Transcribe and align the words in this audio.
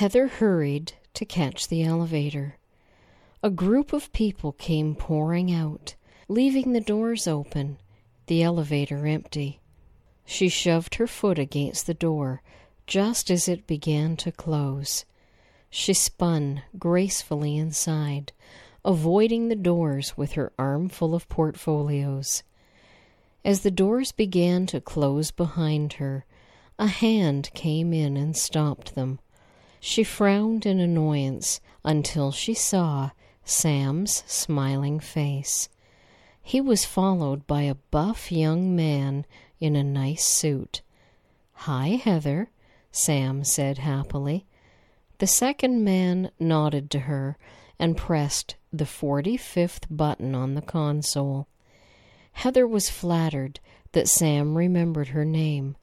Heather 0.00 0.28
hurried 0.28 0.94
to 1.12 1.26
catch 1.26 1.68
the 1.68 1.84
elevator. 1.84 2.56
A 3.42 3.50
group 3.50 3.92
of 3.92 4.10
people 4.14 4.52
came 4.52 4.94
pouring 4.94 5.52
out, 5.52 5.94
leaving 6.26 6.72
the 6.72 6.80
doors 6.80 7.28
open, 7.28 7.76
the 8.24 8.42
elevator 8.42 9.06
empty. 9.06 9.60
She 10.24 10.48
shoved 10.48 10.94
her 10.94 11.06
foot 11.06 11.38
against 11.38 11.86
the 11.86 11.92
door 11.92 12.40
just 12.86 13.30
as 13.30 13.46
it 13.46 13.66
began 13.66 14.16
to 14.16 14.32
close. 14.32 15.04
She 15.68 15.92
spun 15.92 16.62
gracefully 16.78 17.58
inside, 17.58 18.32
avoiding 18.82 19.48
the 19.48 19.54
doors 19.54 20.16
with 20.16 20.32
her 20.32 20.50
armful 20.58 21.14
of 21.14 21.28
portfolios. 21.28 22.42
As 23.44 23.60
the 23.60 23.70
doors 23.70 24.12
began 24.12 24.64
to 24.68 24.80
close 24.80 25.30
behind 25.30 25.92
her, 26.00 26.24
a 26.78 26.86
hand 26.86 27.50
came 27.52 27.92
in 27.92 28.16
and 28.16 28.34
stopped 28.34 28.94
them. 28.94 29.20
She 29.80 30.04
frowned 30.04 30.66
in 30.66 30.78
annoyance 30.78 31.60
until 31.82 32.30
she 32.30 32.52
saw 32.52 33.10
Sam's 33.44 34.22
smiling 34.26 35.00
face. 35.00 35.70
He 36.42 36.60
was 36.60 36.84
followed 36.84 37.46
by 37.46 37.62
a 37.62 37.76
buff 37.90 38.30
young 38.30 38.76
man 38.76 39.24
in 39.58 39.76
a 39.76 39.82
nice 39.82 40.24
suit. 40.24 40.82
Hi, 41.64 42.00
Heather, 42.02 42.50
Sam 42.92 43.42
said 43.42 43.78
happily. 43.78 44.46
The 45.18 45.26
second 45.26 45.82
man 45.84 46.30
nodded 46.38 46.90
to 46.90 47.00
her 47.00 47.38
and 47.78 47.96
pressed 47.96 48.56
the 48.72 48.84
45th 48.84 49.84
button 49.90 50.34
on 50.34 50.54
the 50.54 50.62
console. 50.62 51.48
Heather 52.32 52.66
was 52.66 52.90
flattered 52.90 53.60
that 53.92 54.08
Sam 54.08 54.56
remembered 54.56 55.08
her 55.08 55.24
name. 55.24 55.76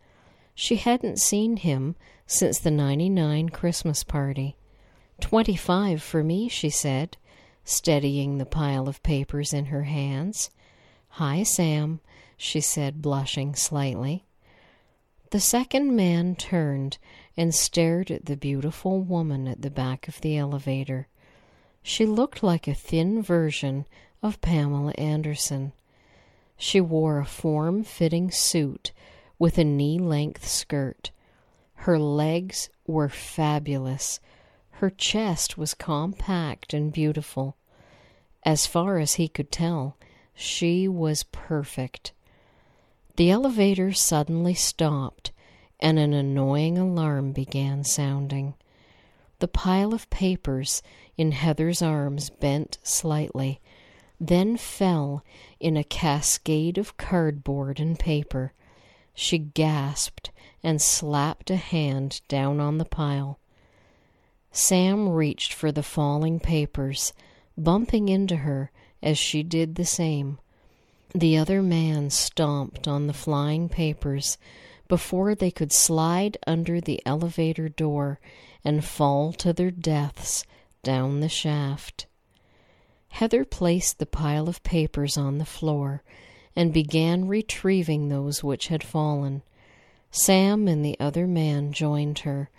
She 0.56 0.78
hadn't 0.78 1.20
seen 1.20 1.58
him 1.58 1.96
since 2.28 2.60
the 2.60 2.70
99 2.70 3.50
Christmas 3.50 4.04
party. 4.04 4.58
Twenty 5.20 5.56
five 5.56 6.04
for 6.04 6.24
me, 6.24 6.48
she 6.50 6.70
said, 6.70 7.18
steadying 7.64 8.38
the 8.38 8.46
pile 8.46 8.88
of 8.88 9.02
papers 9.02 9.54
in 9.54 9.66
her 9.66 9.84
hands. 9.84 10.52
Hi, 11.10 11.42
Sam, 11.42 12.02
she 12.38 12.62
said, 12.62 13.02
blushing 13.02 13.56
slightly. 13.56 14.26
The 15.32 15.40
second 15.40 15.96
man 15.96 16.36
turned 16.36 16.98
and 17.36 17.56
stared 17.56 18.12
at 18.12 18.26
the 18.26 18.38
beautiful 18.38 19.02
woman 19.02 19.48
at 19.48 19.62
the 19.62 19.72
back 19.72 20.08
of 20.08 20.22
the 20.22 20.38
elevator. 20.38 21.08
She 21.82 22.06
looked 22.06 22.44
like 22.44 22.68
a 22.68 22.74
thin 22.74 23.22
version 23.22 23.86
of 24.22 24.42
Pamela 24.42 24.92
Anderson. 24.98 25.72
She 26.58 26.82
wore 26.82 27.20
a 27.20 27.26
form 27.26 27.84
fitting 27.84 28.32
suit 28.32 28.92
with 29.40 29.58
a 29.58 29.64
knee 29.64 29.98
length 29.98 30.48
skirt. 30.48 31.12
Her 31.82 31.98
legs 31.98 32.70
were 32.86 33.10
fabulous. 33.10 34.20
Her 34.72 34.90
chest 34.90 35.58
was 35.58 35.74
compact 35.74 36.74
and 36.74 36.92
beautiful. 36.92 37.56
As 38.44 38.68
far 38.68 39.00
as 39.00 39.16
he 39.16 39.28
could 39.28 39.52
tell, 39.52 39.98
she 40.34 40.88
was 40.88 41.24
perfect. 41.24 42.14
The 43.16 43.32
elevator 43.32 43.94
suddenly 43.94 44.54
stopped, 44.54 45.32
and 45.80 45.98
an 45.98 46.14
annoying 46.14 46.78
alarm 46.78 47.32
began 47.32 47.84
sounding. 47.84 48.54
The 49.40 49.48
pile 49.48 49.94
of 49.94 50.10
papers 50.10 50.82
in 51.16 51.32
Heather's 51.32 51.82
arms 51.82 52.30
bent 52.30 52.80
slightly, 52.84 53.62
then 54.20 54.58
fell 54.58 55.24
in 55.60 55.78
a 55.78 55.84
cascade 55.84 56.78
of 56.78 56.98
cardboard 56.98 57.80
and 57.80 57.98
paper. 57.98 58.54
She 59.14 59.38
gasped 59.38 60.32
and 60.64 60.82
slapped 60.82 61.50
a 61.50 61.56
hand 61.56 62.22
down 62.28 62.60
on 62.60 62.78
the 62.78 62.86
pile. 62.86 63.40
Sam 64.52 65.10
reached 65.10 65.54
for 65.54 65.72
the 65.72 65.84
falling 65.84 66.40
papers, 66.40 67.14
bumping 67.58 68.10
into 68.10 68.38
her 68.38 68.72
as 69.04 69.18
she 69.18 69.44
did 69.44 69.76
the 69.76 69.86
same. 69.86 70.40
The 71.14 71.38
other 71.38 71.62
man 71.62 72.10
stomped 72.10 72.88
on 72.88 73.08
the 73.08 73.14
flying 73.14 73.70
papers 73.70 74.38
before 74.88 75.36
they 75.36 75.52
could 75.52 75.72
slide 75.72 76.38
under 76.48 76.82
the 76.82 77.02
elevator 77.06 77.70
door 77.70 78.20
and 78.64 78.84
fall 78.84 79.34
to 79.34 79.54
their 79.54 79.72
deaths 79.72 80.44
down 80.84 81.20
the 81.20 81.30
shaft. 81.30 82.08
Heather 83.10 83.46
placed 83.46 84.00
the 84.00 84.06
pile 84.06 84.50
of 84.50 84.64
papers 84.64 85.18
on 85.18 85.38
the 85.38 85.46
floor 85.46 86.04
and 86.56 86.74
began 86.74 87.28
retrieving 87.28 88.10
those 88.10 88.44
which 88.44 88.68
had 88.68 88.84
fallen. 88.84 89.44
Sam 90.12 90.68
and 90.68 90.84
the 90.84 90.98
other 91.00 91.28
man 91.28 91.74
joined 91.74 92.20
her, 92.20 92.50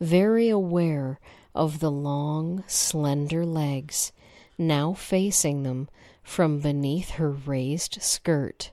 very 0.00 0.48
aware 0.48 1.20
of 1.54 1.80
the 1.80 1.90
long, 1.90 2.64
slender 2.66 3.44
legs 3.44 4.12
now 4.58 4.94
facing 4.94 5.62
them 5.62 5.88
from 6.22 6.60
beneath 6.60 7.10
her 7.10 7.30
raised 7.30 7.98
skirt. 8.00 8.72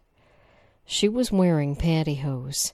She 0.86 1.08
was 1.08 1.32
wearing 1.32 1.76
pantyhose. 1.76 2.74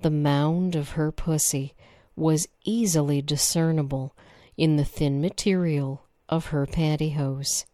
The 0.00 0.10
mound 0.10 0.74
of 0.74 0.90
her 0.90 1.12
pussy 1.12 1.74
was 2.16 2.48
easily 2.64 3.22
discernible 3.22 4.14
in 4.56 4.76
the 4.76 4.84
thin 4.84 5.20
material 5.20 6.02
of 6.28 6.46
her 6.46 6.66
pantyhose. 6.66 7.64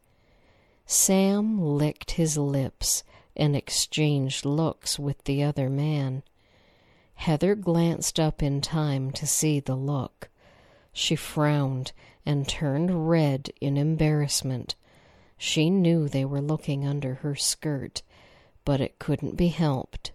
Sam 0.86 1.60
licked 1.60 2.12
his 2.12 2.36
lips 2.36 3.02
and 3.36 3.56
exchanged 3.56 4.44
looks 4.44 4.98
with 4.98 5.24
the 5.24 5.42
other 5.42 5.68
man. 5.68 6.22
Heather 7.16 7.54
glanced 7.54 8.20
up 8.20 8.42
in 8.42 8.60
time 8.60 9.10
to 9.12 9.26
see 9.26 9.58
the 9.60 9.74
look. 9.74 10.28
She 10.92 11.16
frowned 11.16 11.92
and 12.24 12.48
turned 12.48 13.08
red 13.08 13.50
in 13.60 13.76
embarrassment. 13.76 14.76
She 15.36 15.68
knew 15.68 16.08
they 16.08 16.24
were 16.24 16.40
looking 16.40 16.86
under 16.86 17.14
her 17.16 17.34
skirt, 17.34 18.02
but 18.64 18.80
it 18.80 18.98
couldn't 18.98 19.36
be 19.36 19.48
helped. 19.48 20.12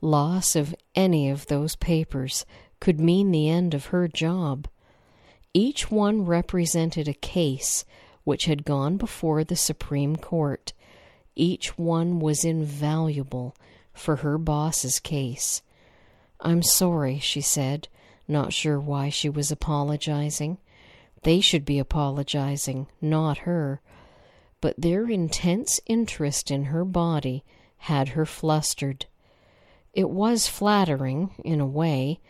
Loss 0.00 0.54
of 0.54 0.74
any 0.94 1.28
of 1.28 1.46
those 1.46 1.76
papers 1.76 2.46
could 2.80 3.00
mean 3.00 3.30
the 3.30 3.48
end 3.48 3.74
of 3.74 3.86
her 3.86 4.06
job. 4.06 4.68
Each 5.52 5.90
one 5.90 6.24
represented 6.24 7.08
a 7.08 7.14
case 7.14 7.84
which 8.24 8.44
had 8.44 8.64
gone 8.64 8.96
before 8.96 9.42
the 9.42 9.56
Supreme 9.56 10.14
Court. 10.16 10.72
Each 11.34 11.76
one 11.76 12.20
was 12.20 12.44
invaluable 12.44 13.56
for 13.92 14.16
her 14.16 14.38
boss's 14.38 15.00
case. 15.00 15.62
I'm 16.40 16.62
sorry, 16.62 17.18
she 17.18 17.40
said, 17.40 17.88
not 18.26 18.52
sure 18.52 18.78
why 18.78 19.08
she 19.08 19.28
was 19.28 19.50
apologizing. 19.50 20.58
They 21.22 21.40
should 21.40 21.64
be 21.64 21.78
apologizing, 21.78 22.86
not 23.00 23.38
her 23.38 23.80
but 24.60 24.74
their 24.78 25.08
intense 25.08 25.80
interest 25.86 26.50
in 26.50 26.64
her 26.64 26.84
body 26.84 27.44
had 27.78 28.10
her 28.10 28.26
flustered. 28.26 29.06
It 29.92 30.10
was 30.10 30.48
flattering, 30.48 31.30
in 31.44 31.60
a 31.60 31.66
way. 31.66 32.20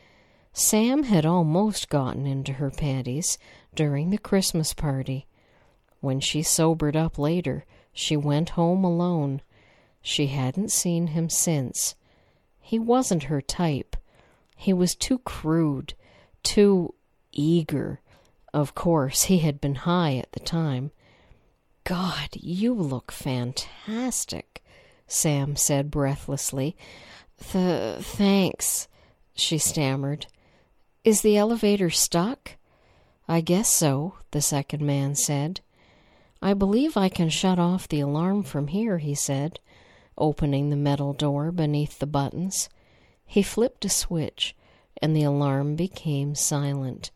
Sam 0.52 1.04
had 1.04 1.24
almost 1.24 1.88
gotten 1.88 2.26
into 2.26 2.54
her 2.54 2.70
panties 2.70 3.38
during 3.74 4.10
the 4.10 4.18
Christmas 4.18 4.74
party. 4.74 5.26
When 6.00 6.20
she 6.20 6.42
sobered 6.42 6.96
up 6.96 7.18
later, 7.18 7.64
she 7.92 8.16
went 8.16 8.50
home 8.50 8.84
alone. 8.84 9.40
She 10.02 10.28
hadn't 10.28 10.70
seen 10.70 11.08
him 11.08 11.28
since. 11.28 11.94
He 12.68 12.78
wasn't 12.78 13.22
her 13.32 13.40
type. 13.40 13.96
He 14.54 14.74
was 14.74 14.94
too 14.94 15.20
crude, 15.20 15.94
too 16.42 16.92
eager. 17.32 18.02
Of 18.52 18.74
course, 18.74 19.22
he 19.22 19.38
had 19.38 19.58
been 19.58 19.74
high 19.74 20.16
at 20.16 20.32
the 20.32 20.40
time. 20.40 20.90
God, 21.84 22.28
you 22.34 22.74
look 22.74 23.10
fantastic, 23.10 24.62
Sam 25.06 25.56
said 25.56 25.90
breathlessly. 25.90 26.76
Th 27.40 28.02
thanks, 28.04 28.86
she 29.34 29.56
stammered. 29.56 30.26
Is 31.04 31.22
the 31.22 31.38
elevator 31.38 31.88
stuck? 31.88 32.56
I 33.26 33.40
guess 33.40 33.70
so, 33.70 34.16
the 34.32 34.42
second 34.42 34.82
man 34.82 35.14
said. 35.14 35.62
I 36.42 36.52
believe 36.52 36.98
I 36.98 37.08
can 37.08 37.30
shut 37.30 37.58
off 37.58 37.88
the 37.88 38.00
alarm 38.00 38.42
from 38.42 38.66
here, 38.66 38.98
he 38.98 39.14
said, 39.14 39.58
opening 40.18 40.70
the 40.70 40.76
metal 40.76 41.12
door 41.12 41.50
beneath 41.50 41.98
the 41.98 42.06
buttons. 42.06 42.68
He 43.24 43.42
flipped 43.42 43.84
a 43.84 43.88
switch, 43.88 44.54
and 45.00 45.14
the 45.14 45.22
alarm 45.22 45.76
became 45.76 46.34
silent. 46.34 47.10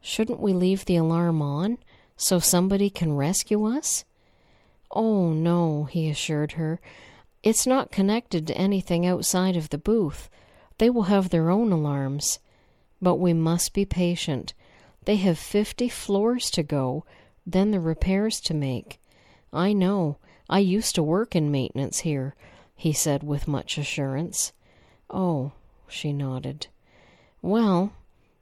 Shouldn't 0.00 0.40
we 0.40 0.52
leave 0.52 0.84
the 0.84 0.96
alarm 0.96 1.40
on? 1.42 1.78
so 2.16 2.38
somebody 2.38 2.90
can 2.90 3.16
rescue 3.16 3.64
us? 3.64 4.04
Oh, 4.90 5.32
no, 5.32 5.84
he 5.84 6.08
assured 6.08 6.52
her. 6.52 6.80
It's 7.42 7.66
not 7.66 7.90
connected 7.90 8.46
to 8.46 8.56
anything 8.56 9.04
outside 9.04 9.56
of 9.56 9.70
the 9.70 9.78
booth. 9.78 10.30
They 10.78 10.90
will 10.90 11.04
have 11.04 11.30
their 11.30 11.50
own 11.50 11.72
alarms. 11.72 12.38
But 13.02 13.16
we 13.16 13.32
must 13.32 13.74
be 13.74 13.84
patient. 13.84 14.54
They 15.04 15.16
have 15.16 15.38
fifty 15.38 15.88
floors 15.88 16.50
to 16.52 16.62
go, 16.62 17.04
then 17.44 17.70
the 17.70 17.80
repairs 17.80 18.40
to 18.42 18.54
make. 18.54 19.00
I 19.52 19.72
know. 19.72 20.16
I 20.48 20.58
used 20.58 20.94
to 20.96 21.02
work 21.02 21.34
in 21.34 21.50
maintenance 21.50 22.00
here, 22.00 22.34
he 22.76 22.92
said 22.92 23.22
with 23.22 23.48
much 23.48 23.78
assurance. 23.78 24.52
Oh, 25.08 25.52
she 25.88 26.12
nodded. 26.12 26.66
Well, 27.40 27.92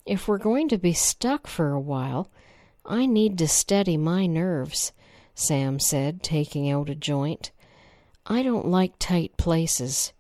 If 0.04 0.26
we're 0.26 0.38
going 0.38 0.69
to 0.70 0.78
be 0.78 0.93
stuck 0.93 1.46
for 1.46 1.70
a 1.70 1.81
while, 1.81 2.28
I 2.84 3.06
need 3.06 3.38
to 3.38 3.46
steady 3.46 3.96
my 3.96 4.26
nerves, 4.26 4.93
Sam 5.34 5.78
said, 5.78 6.22
taking 6.22 6.69
out 6.69 6.90
a 6.90 6.94
joint. 6.94 7.52
I 8.26 8.43
don't 8.43 8.66
like 8.66 8.98
tight 8.98 9.37
places. 9.37 10.12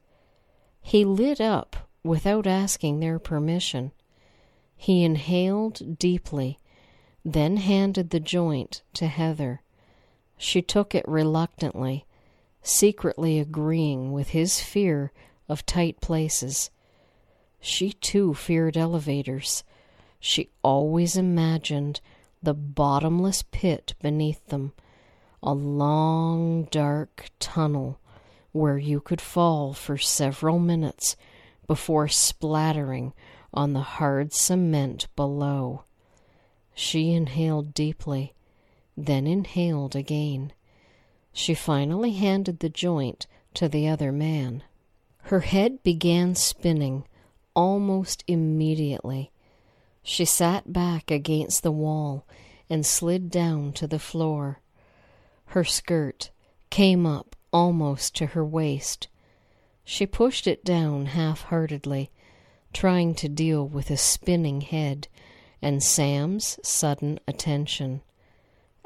He 0.80 1.04
lit 1.04 1.40
up 1.40 1.88
without 2.04 2.46
asking 2.46 3.00
their 3.00 3.18
permission. 3.18 3.92
He 4.76 5.04
inhaled 5.04 5.98
deeply, 5.98 6.58
then 7.24 7.56
handed 7.56 8.10
the 8.10 8.20
joint 8.20 8.82
to 8.94 9.06
Heather. 9.06 9.62
She 10.42 10.60
took 10.60 10.92
it 10.92 11.06
reluctantly, 11.06 12.04
secretly 12.64 13.38
agreeing 13.38 14.10
with 14.10 14.30
his 14.30 14.60
fear 14.60 15.12
of 15.48 15.64
tight 15.64 16.00
places. 16.00 16.68
She 17.60 17.92
too 17.92 18.34
feared 18.34 18.76
elevators. 18.76 19.62
She 20.18 20.50
always 20.64 21.16
imagined 21.16 22.00
the 22.42 22.54
bottomless 22.54 23.44
pit 23.52 23.94
beneath 24.02 24.44
them, 24.48 24.72
a 25.44 25.54
long, 25.54 26.64
dark 26.72 27.30
tunnel 27.38 28.00
where 28.50 28.78
you 28.78 29.00
could 29.00 29.20
fall 29.20 29.72
for 29.72 29.96
several 29.96 30.58
minutes 30.58 31.14
before 31.68 32.08
splattering 32.08 33.12
on 33.54 33.74
the 33.74 33.80
hard 33.80 34.32
cement 34.32 35.06
below. 35.14 35.84
She 36.74 37.12
inhaled 37.12 37.72
deeply, 37.72 38.34
then 38.96 39.26
inhaled 39.26 39.96
again. 39.96 40.52
She 41.32 41.54
finally 41.54 42.12
handed 42.12 42.60
the 42.60 42.68
joint 42.68 43.26
to 43.54 43.68
the 43.68 43.88
other 43.88 44.12
man. 44.12 44.62
Her 45.24 45.40
head 45.40 45.82
began 45.82 46.34
spinning 46.34 47.04
almost 47.54 48.24
immediately. 48.26 49.30
She 50.02 50.24
sat 50.24 50.72
back 50.72 51.10
against 51.10 51.62
the 51.62 51.70
wall 51.70 52.26
and 52.68 52.84
slid 52.84 53.30
down 53.30 53.72
to 53.74 53.86
the 53.86 53.98
floor. 53.98 54.60
Her 55.46 55.64
skirt 55.64 56.30
came 56.70 57.06
up 57.06 57.36
almost 57.52 58.14
to 58.16 58.26
her 58.26 58.44
waist. 58.44 59.08
She 59.84 60.06
pushed 60.06 60.46
it 60.46 60.64
down 60.64 61.06
half 61.06 61.42
heartedly, 61.42 62.10
trying 62.72 63.14
to 63.16 63.28
deal 63.28 63.66
with 63.66 63.90
a 63.90 63.96
spinning 63.96 64.62
head 64.62 65.08
and 65.60 65.82
Sam's 65.82 66.58
sudden 66.62 67.20
attention. 67.28 68.02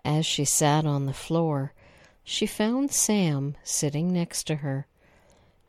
As 0.07 0.25
she 0.25 0.45
sat 0.45 0.87
on 0.87 1.07
the 1.07 1.13
floor, 1.13 1.73
she 2.23 2.47
found 2.47 2.93
Sam 2.93 3.57
sitting 3.65 4.13
next 4.13 4.45
to 4.45 4.57
her. 4.57 4.87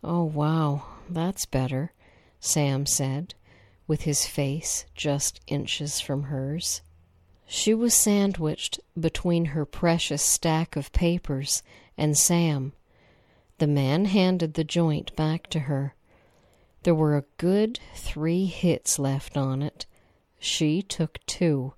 Oh, 0.04 0.26
wow, 0.26 0.84
that's 1.10 1.48
better, 1.48 1.92
Sam 2.40 2.86
said, 2.86 3.34
with 3.88 4.04
his 4.04 4.28
face 4.28 4.86
just 4.94 5.42
inches 5.48 6.00
from 6.00 6.26
hers. 6.26 6.82
She 7.48 7.74
was 7.74 7.96
sandwiched 7.96 8.80
between 8.98 9.46
her 9.46 9.66
precious 9.66 10.22
stack 10.22 10.76
of 10.76 10.92
papers 10.92 11.64
and 11.98 12.16
Sam. 12.16 12.74
The 13.58 13.66
man 13.66 14.06
handed 14.06 14.54
the 14.54 14.64
joint 14.64 15.16
back 15.16 15.48
to 15.48 15.62
her. 15.62 15.96
There 16.84 16.94
were 16.94 17.18
a 17.18 17.26
good 17.38 17.80
three 17.96 18.46
hits 18.46 19.00
left 19.00 19.36
on 19.36 19.64
it. 19.64 19.88
She 20.38 20.84
took 20.84 21.26
two. 21.26 21.74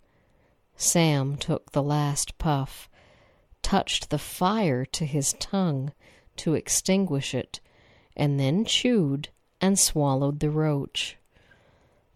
Sam 0.82 1.36
took 1.36 1.74
the 1.74 1.84
last 1.84 2.38
puff, 2.38 2.90
touched 3.62 4.10
the 4.10 4.18
fire 4.18 4.86
to 4.86 5.06
his 5.06 5.34
tongue 5.34 5.92
to 6.38 6.54
extinguish 6.54 7.36
it, 7.36 7.60
and 8.16 8.40
then 8.40 8.64
chewed 8.64 9.28
and 9.60 9.78
swallowed 9.78 10.40
the 10.40 10.50
roach. 10.50 11.18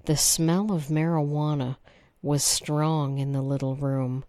The 0.06 0.16
smell 0.16 0.72
of 0.72 0.88
marijuana 0.88 1.76
was 2.22 2.42
strong 2.42 3.18
in 3.18 3.34
the 3.34 3.42
little 3.42 3.76
room. 3.76 4.24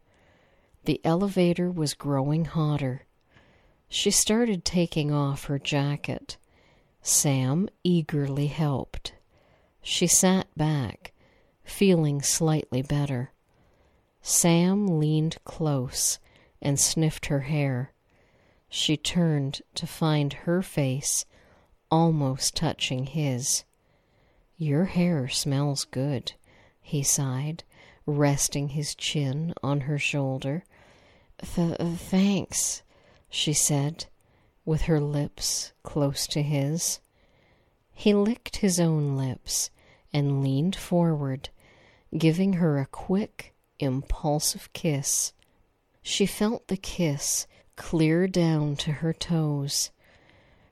The 0.84 1.00
elevator 1.04 1.70
was 1.70 1.94
growing 1.94 2.44
hotter. 2.44 3.06
She 3.88 4.10
started 4.10 4.64
taking 4.64 5.12
off 5.12 5.44
her 5.44 5.60
jacket. 5.60 6.38
Sam 7.02 7.68
eagerly 7.84 8.48
helped. 8.48 9.14
She 9.80 10.08
sat 10.08 10.48
back, 10.56 11.12
feeling 11.62 12.20
slightly 12.20 12.82
better. 12.82 13.30
Sam 14.26 14.98
leaned 14.98 15.36
close 15.44 16.18
and 16.62 16.80
sniffed 16.80 17.26
her 17.26 17.40
hair. 17.40 17.92
She 18.70 18.96
turned 18.96 19.60
to 19.74 19.86
find 19.86 20.32
her 20.32 20.62
face 20.62 21.26
almost 21.90 22.56
touching 22.56 23.04
his. 23.04 23.64
Your 24.56 24.86
hair 24.86 25.28
smells 25.28 25.84
good, 25.84 26.32
he 26.80 27.02
sighed, 27.02 27.64
resting 28.06 28.70
his 28.70 28.94
chin 28.94 29.52
on 29.62 29.82
her 29.82 29.98
shoulder. 29.98 30.64
Th 31.36 31.76
thanks, 31.98 32.82
she 33.28 33.52
said, 33.52 34.06
with 34.64 34.82
her 34.82 35.00
lips 35.00 35.74
close 35.82 36.26
to 36.28 36.40
his. 36.40 36.98
He 37.92 38.14
licked 38.14 38.56
his 38.56 38.80
own 38.80 39.18
lips 39.18 39.70
and 40.14 40.42
leaned 40.42 40.76
forward, 40.76 41.50
giving 42.16 42.54
her 42.54 42.78
a 42.78 42.86
quick, 42.86 43.53
impulsive 43.78 44.72
kiss. 44.72 45.32
She 46.02 46.26
felt 46.26 46.68
the 46.68 46.76
kiss 46.76 47.46
clear 47.76 48.26
down 48.26 48.76
to 48.76 48.92
her 48.92 49.12
toes. 49.12 49.90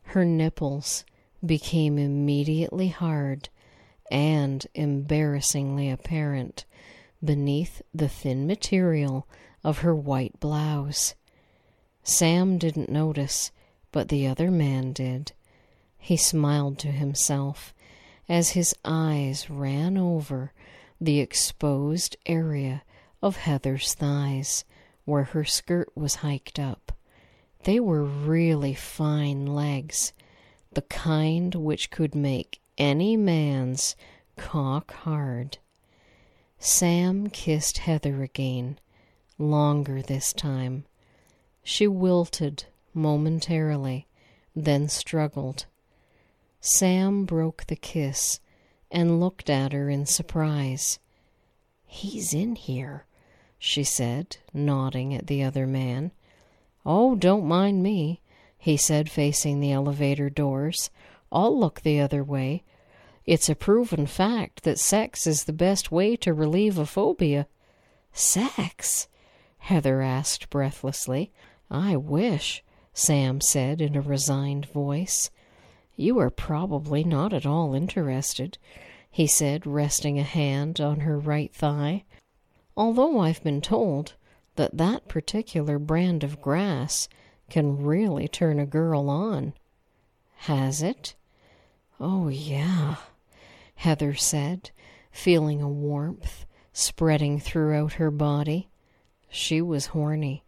Her 0.03 0.25
nipples 0.25 1.05
became 1.45 1.99
immediately 1.99 2.89
hard 2.89 3.49
and 4.11 4.67
embarrassingly 4.75 5.91
apparent 5.91 6.65
beneath 7.25 7.83
the 7.95 8.09
thin 8.09 8.47
material 8.47 9.27
of 9.65 9.79
her 9.79 9.95
white 9.95 10.39
blouse. 10.41 11.15
Sam 12.03 12.59
didn't 12.59 12.89
notice, 12.89 13.53
but 13.91 14.09
the 14.09 14.27
other 14.27 14.51
man 14.51 14.93
did. 14.93 15.33
He 15.99 16.17
smiled 16.17 16.79
to 16.81 16.89
himself 16.89 17.73
as 18.29 18.51
his 18.51 18.75
eyes 18.85 19.49
ran 19.49 19.97
over 19.97 20.53
the 21.01 21.21
exposed 21.21 22.17
area 22.27 22.83
of 23.23 23.37
Heather's 23.37 23.95
thighs 23.95 24.65
where 25.05 25.25
her 25.25 25.45
skirt 25.45 25.91
was 25.95 26.17
hiked 26.17 26.59
up. 26.59 26.93
They 27.65 27.79
were 27.79 28.03
really 28.03 28.75
fine 28.75 29.47
legs, 29.47 30.13
the 30.73 30.83
kind 30.83 31.55
which 31.55 31.91
could 31.91 32.15
make 32.15 32.61
any 32.77 33.17
man's 33.17 33.95
cock 34.37 34.93
hard. 34.93 35.59
Sam 36.59 37.29
kissed 37.29 37.79
Heather 37.79 38.23
again, 38.23 38.79
longer 39.39 40.03
this 40.03 40.33
time. 40.33 40.85
She 41.63 41.87
wilted 41.87 42.65
momentarily, 42.95 44.07
then 44.55 44.89
struggled. 44.89 45.67
Sam 46.61 47.25
broke 47.25 47.67
the 47.67 47.77
kiss 47.77 48.41
and 48.91 49.21
looked 49.21 49.49
at 49.51 49.73
her 49.73 49.89
in 49.89 50.07
surprise. 50.07 50.99
He's 51.87 52.33
in 52.33 52.57
here, 52.57 53.07
she 53.65 53.85
said, 53.85 54.37
nodding 54.53 55.15
at 55.15 55.29
the 55.29 55.41
other 55.41 55.69
man. 55.69 56.11
Oh, 56.85 57.15
don't 57.15 57.47
mind 57.47 57.81
me, 57.81 58.21
he 58.59 58.77
said, 58.77 59.09
facing 59.09 59.61
the 59.61 59.71
elevator 59.71 60.29
doors. 60.29 60.91
I'll 61.31 61.57
look 61.57 61.83
the 61.83 62.01
other 62.01 62.25
way. 62.25 62.65
It's 63.25 63.49
a 63.49 63.55
proven 63.55 64.07
fact 64.07 64.65
that 64.65 64.81
sex 64.81 65.29
is 65.29 65.45
the 65.45 65.53
best 65.53 65.93
way 65.93 66.17
to 66.17 66.35
relieve 66.35 66.77
a 66.77 66.85
phobia. 66.85 67.47
Sex? 68.13 69.07
Heather 69.59 70.03
asked 70.03 70.51
breathlessly. 70.51 71.31
I 71.71 71.97
wish, 71.97 72.65
Sam 72.93 73.41
said 73.41 73.81
in 73.81 73.95
a 73.95 74.01
resigned 74.01 74.67
voice. 74.67 75.31
You 75.95 76.19
are 76.19 76.31
probably 76.31 77.05
not 77.05 77.33
at 77.33 77.47
all 77.47 77.75
interested, 77.75 78.59
he 79.09 79.29
said, 79.29 79.69
resting 79.69 80.19
a 80.19 80.25
hand 80.25 80.81
on 80.81 81.01
her 81.01 81.17
right 81.17 81.55
thigh. 81.55 82.03
Although 82.77 83.21
I've 83.21 83.43
been 83.43 83.61
told 83.61 84.15
that 84.57 84.77
that 84.79 85.09
particular 85.09 85.79
brand 85.79 86.25
of 86.25 86.41
grass 86.41 87.09
can 87.51 87.83
really 87.83 88.29
turn 88.29 88.59
a 88.59 88.67
girl 88.67 89.11
on. 89.11 89.53
Has 90.37 90.83
it? 90.83 91.15
Oh, 92.01 92.29
yeah, 92.29 92.97
Heather 93.77 94.15
said, 94.15 94.71
feeling 95.11 95.61
a 95.61 95.69
warmth 95.69 96.47
spreading 96.73 97.39
throughout 97.39 97.95
her 97.95 98.11
body. 98.11 98.69
She 99.29 99.61
was 99.61 99.87
horny. 99.87 100.45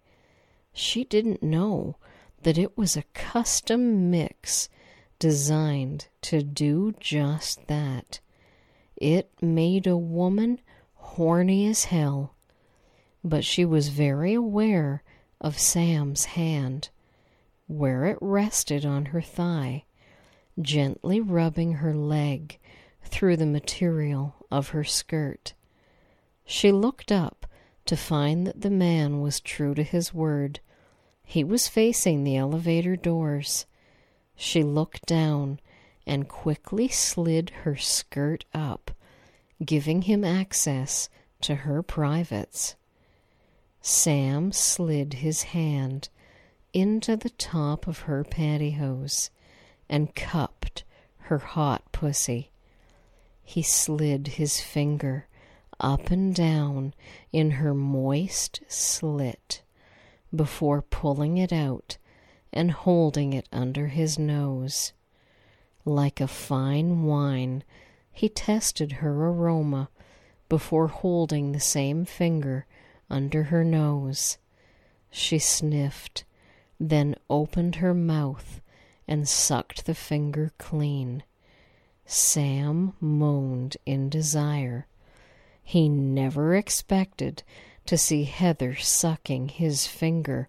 She 0.73 1.05
didn't 1.05 1.43
know 1.43 1.97
that 2.43 2.59
it 2.59 2.77
was 2.77 2.97
a 2.97 3.05
custom 3.15 4.11
mix 4.11 4.69
designed 5.19 6.09
to 6.23 6.43
do 6.43 6.95
just 6.99 7.67
that. 7.69 8.21
It 8.97 9.31
made 9.41 9.87
a 9.87 9.97
woman 9.97 10.61
horny 11.15 11.67
as 11.67 11.85
hell. 11.85 12.35
But 13.23 13.45
she 13.45 13.65
was 13.65 13.89
very 13.89 14.35
aware 14.35 15.03
of 15.41 15.59
Sam's 15.59 16.25
hand, 16.25 16.89
where 17.67 18.07
it 18.07 18.19
rested 18.21 18.85
on 18.85 19.07
her 19.07 19.23
thigh, 19.23 19.85
gently 20.61 21.21
rubbing 21.21 21.75
her 21.75 21.95
leg 21.95 22.59
through 23.05 23.37
the 23.37 23.47
material 23.47 24.35
of 24.51 24.71
her 24.71 24.85
skirt. 24.85 25.55
She 26.45 26.73
looked 26.73 27.13
up 27.13 27.47
to 27.87 27.97
find 27.97 28.47
that 28.47 28.63
the 28.63 28.71
man 28.71 29.21
was 29.21 29.41
true 29.41 29.75
to 29.75 29.83
his 29.83 30.13
word. 30.13 30.61
He 31.23 31.45
was 31.45 31.69
facing 31.69 32.25
the 32.25 32.37
elevator 32.37 32.97
doors. 32.97 33.67
She 34.35 34.63
looked 34.63 35.07
down 35.07 35.61
and 36.07 36.29
quickly 36.29 36.89
slid 36.89 37.51
her 37.63 37.77
skirt 37.77 38.45
up, 38.53 38.91
giving 39.65 40.03
him 40.03 40.25
access 40.25 41.09
to 41.41 41.55
her 41.55 41.83
privates. 41.83 42.77
Sam 43.81 44.53
slid 44.53 45.15
his 45.15 45.43
hand 45.45 46.09
into 46.73 47.17
the 47.17 47.31
top 47.31 47.87
of 47.87 48.01
her 48.01 48.25
pantyhose 48.25 49.31
and 49.89 50.15
cupped 50.15 50.85
her 51.19 51.39
hot 51.39 51.93
pussy. 51.93 52.51
He 53.43 53.63
slid 53.63 54.29
his 54.29 54.61
finger 54.61 55.29
up 55.79 56.11
and 56.11 56.35
down 56.35 56.95
in 57.33 57.53
her 57.53 57.75
moist 57.75 58.61
slit 58.69 59.63
before 60.35 60.83
pulling 60.83 61.37
it 61.37 61.53
out 61.53 61.99
and 62.53 62.71
holding 62.71 63.33
it 63.33 63.49
under 63.53 63.89
his 63.89 64.19
nose. 64.19 64.93
Like 65.85 66.21
a 66.21 66.27
fine 66.29 67.03
wine, 67.03 67.65
he 68.15 68.29
tested 68.29 68.93
her 68.93 69.29
aroma 69.29 69.91
before 70.49 70.89
holding 70.89 71.53
the 71.53 71.61
same 71.61 72.05
finger 72.05 72.67
under 73.11 73.45
her 73.45 73.65
nose. 73.65 74.39
She 75.11 75.39
sniffed, 75.39 76.25
then 76.79 77.17
opened 77.29 77.77
her 77.77 77.93
mouth 77.93 78.61
and 79.07 79.29
sucked 79.29 79.85
the 79.85 79.95
finger 79.95 80.53
clean. 80.59 81.23
Sam 82.07 82.95
moaned 83.01 83.77
in 83.85 84.09
desire. 84.09 84.87
He 85.63 85.89
never 85.89 86.55
expected 86.55 87.43
to 87.87 87.99
see 87.99 88.25
Heather 88.25 88.77
sucking 88.77 89.49
his 89.49 89.87
finger, 89.87 90.49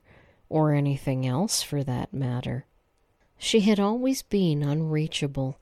or 0.49 0.73
anything 0.73 1.25
else 1.25 1.61
for 1.61 1.83
that 1.83 2.13
matter. 2.13 2.65
She 3.37 3.61
had 3.61 3.79
always 3.79 4.21
been 4.21 4.63
unreachable, 4.63 5.57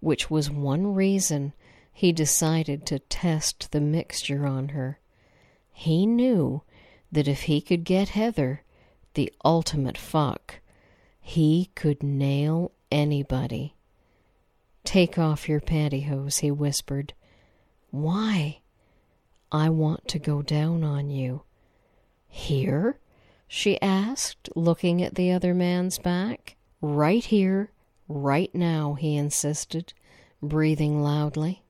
which 0.00 0.30
was 0.30 0.50
one 0.50 0.94
reason 0.94 1.52
he 1.92 2.12
decided 2.12 2.86
to 2.86 2.98
test 2.98 3.70
the 3.72 3.80
mixture 3.80 4.46
on 4.46 4.70
her. 4.70 4.98
He 5.72 6.06
knew 6.06 6.62
that 7.12 7.28
if 7.28 7.42
he 7.42 7.60
could 7.60 7.84
get 7.84 8.10
Heather, 8.10 8.62
the 9.14 9.32
ultimate 9.44 9.98
fuck, 9.98 10.60
he 11.20 11.70
could 11.74 12.02
nail 12.02 12.72
anybody. 12.90 13.74
Take 14.84 15.18
off 15.18 15.48
your 15.48 15.60
pantyhose, 15.60 16.40
he 16.40 16.50
whispered. 16.50 17.12
Why? 17.90 18.60
I 19.52 19.68
want 19.68 20.08
to 20.08 20.18
go 20.18 20.42
down 20.42 20.84
on 20.84 21.10
you. 21.10 21.42
Here? 22.28 22.98
she 23.48 23.80
asked, 23.82 24.48
looking 24.54 25.02
at 25.02 25.16
the 25.16 25.32
other 25.32 25.52
man's 25.54 25.98
back. 25.98 26.56
Right 26.80 27.24
here, 27.24 27.72
right 28.10 28.54
now, 28.54 28.94
he 28.94 29.16
insisted, 29.16 29.92
breathing 30.42 31.02
loudly. 31.02 31.62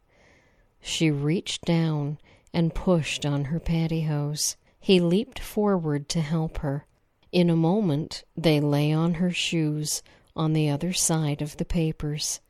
She 0.81 1.11
reached 1.11 1.65
down 1.65 2.19
and 2.53 2.75
pushed 2.75 3.27
on 3.27 3.47
her 3.47 3.61
pantyhose. 3.61 4.57
He 4.81 4.99
leaped 5.01 5.39
forward 5.39 6.09
to 6.09 6.21
help 6.21 6.59
her. 6.59 6.87
In 7.31 7.51
a 7.51 7.57
moment 7.57 8.25
they 8.37 8.59
lay 8.61 8.93
on 8.93 9.15
her 9.15 9.31
shoes 9.31 10.03
on 10.35 10.53
the 10.53 10.69
other 10.69 10.93
side 10.93 11.43
of 11.43 11.59
the 11.59 11.65
papers. 11.65 12.41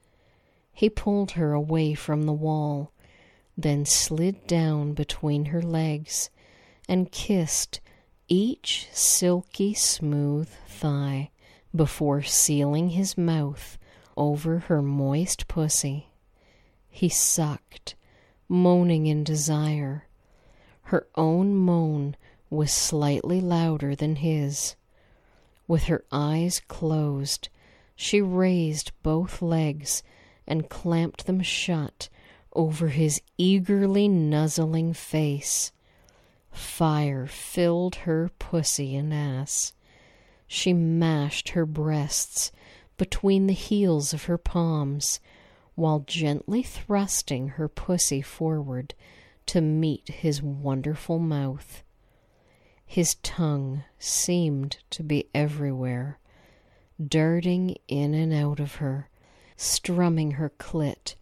He 0.73 0.89
pulled 0.89 1.33
her 1.33 1.53
away 1.53 1.95
from 1.95 2.23
the 2.23 2.33
wall 2.33 2.93
then 3.63 3.85
slid 3.85 4.47
down 4.47 4.93
between 4.95 5.47
her 5.47 5.63
legs 5.63 6.31
and 6.89 7.13
kissed 7.13 7.81
each 8.29 8.89
silky 8.93 9.75
smooth 9.75 10.49
thigh 10.67 11.31
before 11.75 12.23
sealing 12.23 12.91
his 12.91 13.19
mouth 13.19 13.79
over 14.21 14.59
her 14.59 14.83
moist 14.83 15.49
pussy. 15.49 16.09
He 16.91 17.09
sucked, 17.09 17.95
moaning 18.51 19.07
in 19.07 19.25
desire. 19.25 20.09
Her 20.83 21.07
own 21.15 21.55
moan 21.55 22.17
was 22.51 22.71
slightly 22.71 23.41
louder 23.41 23.95
than 23.95 24.17
his. 24.17 24.77
With 25.67 25.85
her 25.85 26.05
eyes 26.13 26.61
closed, 26.69 27.49
she 27.97 28.21
raised 28.21 28.93
both 29.03 29.41
legs 29.41 30.03
and 30.47 30.69
clamped 30.69 31.25
them 31.25 31.41
shut 31.41 32.11
over 32.53 32.89
his 32.89 33.23
eagerly 33.39 34.07
nuzzling 34.07 34.93
face. 34.93 35.73
Fire 36.53 37.27
filled 37.27 37.95
her 37.95 38.31
pussy 38.39 38.95
and 38.97 39.15
ass. 39.15 39.73
She 40.47 40.75
mashed 40.75 41.51
her 41.51 41.65
breasts 41.65 42.53
between 43.01 43.47
the 43.47 43.55
heels 43.55 44.13
of 44.13 44.25
her 44.25 44.37
palms 44.37 45.21
while 45.75 46.01
gently 46.01 46.63
thrusting 46.63 47.49
her 47.49 47.67
pussy 47.67 48.21
forward 48.21 48.93
to 49.47 49.63
meet 49.63 50.07
his 50.09 50.43
wonderful 50.43 51.19
mouth. 51.19 51.83
His 52.85 53.15
tongue 53.23 53.85
seemed 53.99 54.77
to 54.91 55.03
be 55.03 55.31
everywhere, 55.35 56.19
darting 57.03 57.75
in 57.89 58.13
and 58.13 58.35
out 58.35 58.61
of 58.61 58.75
her, 58.75 59.09
strumming 59.57 60.33
her 60.33 60.53
clit 60.59 61.15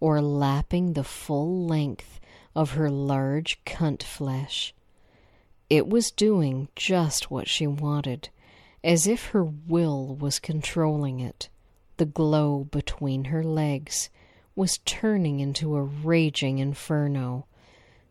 or 0.00 0.20
lapping 0.20 0.92
the 0.92 1.04
full 1.04 1.64
length 1.64 2.20
of 2.54 2.72
her 2.72 2.90
large 2.90 3.64
cunt 3.64 4.02
flesh. 4.02 4.74
It 5.70 5.88
was 5.88 6.10
doing 6.10 6.68
just 6.76 7.30
what 7.30 7.48
she 7.48 7.66
wanted, 7.66 8.28
as 8.84 9.06
if 9.06 9.28
her 9.28 9.42
will 9.42 10.14
was 10.14 10.38
controlling 10.38 11.18
it. 11.18 11.48
The 11.96 12.04
glow 12.04 12.64
between 12.70 13.24
her 13.24 13.42
legs 13.42 14.10
was 14.54 14.78
turning 14.84 15.40
into 15.40 15.74
a 15.74 15.82
raging 15.82 16.58
inferno. 16.58 17.46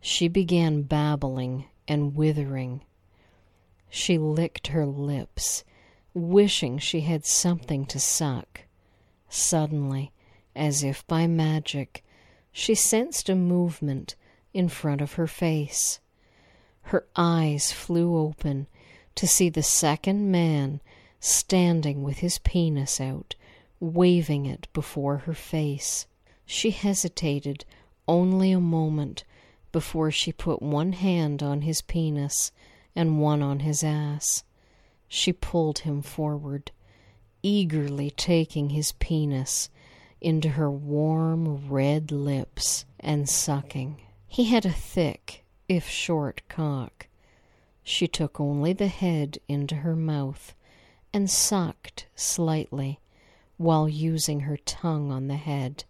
She 0.01 0.27
began 0.27 0.81
babbling 0.81 1.65
and 1.87 2.15
withering. 2.15 2.81
She 3.87 4.17
licked 4.17 4.67
her 4.67 4.85
lips, 4.87 5.63
wishing 6.15 6.79
she 6.79 7.01
had 7.01 7.23
something 7.23 7.85
to 7.85 7.99
suck. 7.99 8.61
Suddenly, 9.29 10.11
as 10.55 10.83
if 10.83 11.05
by 11.05 11.27
magic, 11.27 12.03
she 12.51 12.73
sensed 12.73 13.29
a 13.29 13.35
movement 13.35 14.15
in 14.53 14.69
front 14.69 15.01
of 15.01 15.13
her 15.13 15.27
face. 15.27 15.99
Her 16.83 17.05
eyes 17.15 17.71
flew 17.71 18.17
open 18.17 18.67
to 19.15 19.27
see 19.27 19.49
the 19.49 19.63
second 19.63 20.31
man 20.31 20.81
standing 21.19 22.03
with 22.03 22.17
his 22.19 22.39
penis 22.39 22.99
out, 22.99 23.35
waving 23.79 24.45
it 24.45 24.67
before 24.73 25.17
her 25.19 25.33
face. 25.33 26.05
She 26.45 26.71
hesitated 26.71 27.65
only 28.07 28.51
a 28.51 28.59
moment 28.59 29.23
before 29.71 30.11
she 30.11 30.31
put 30.31 30.61
one 30.61 30.93
hand 30.93 31.41
on 31.41 31.61
his 31.61 31.81
penis 31.81 32.51
and 32.95 33.19
one 33.19 33.41
on 33.41 33.59
his 33.59 33.83
ass. 33.83 34.43
She 35.07 35.33
pulled 35.33 35.79
him 35.79 36.01
forward, 36.01 36.71
eagerly 37.41 38.11
taking 38.11 38.69
his 38.69 38.93
penis 38.93 39.69
into 40.21 40.49
her 40.49 40.71
warm 40.71 41.69
red 41.69 42.11
lips 42.11 42.85
and 42.99 43.29
sucking. 43.29 44.01
He 44.27 44.45
had 44.45 44.65
a 44.65 44.71
thick, 44.71 45.43
if 45.67 45.87
short, 45.87 46.41
cock. 46.49 47.07
She 47.83 48.07
took 48.07 48.39
only 48.39 48.73
the 48.73 48.87
head 48.87 49.39
into 49.47 49.75
her 49.75 49.95
mouth 49.95 50.55
and 51.11 51.29
sucked 51.29 52.07
slightly 52.15 52.99
while 53.57 53.87
using 53.89 54.41
her 54.41 54.57
tongue 54.57 55.11
on 55.11 55.27
the 55.27 55.35
head. 55.35 55.83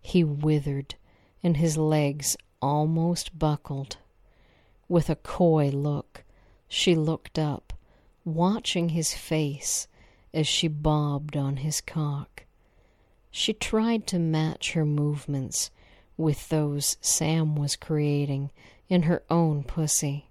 He 0.00 0.24
withered 0.24 0.96
and 1.42 1.56
his 1.56 1.76
legs 1.76 2.36
almost 2.60 3.38
buckled. 3.38 3.98
With 4.88 5.08
a 5.08 5.16
coy 5.16 5.70
look, 5.70 6.24
she 6.68 6.94
looked 6.94 7.38
up, 7.38 7.72
watching 8.24 8.90
his 8.90 9.14
face 9.14 9.88
as 10.34 10.46
she 10.46 10.68
bobbed 10.68 11.36
on 11.36 11.58
his 11.58 11.80
cock. 11.80 12.44
She 13.30 13.52
tried 13.52 14.06
to 14.08 14.18
match 14.18 14.72
her 14.72 14.84
movements 14.84 15.70
with 16.16 16.48
those 16.48 16.96
Sam 17.00 17.56
was 17.56 17.76
creating 17.76 18.50
in 18.88 19.02
her 19.02 19.22
own 19.30 19.62
pussy. 19.64 20.28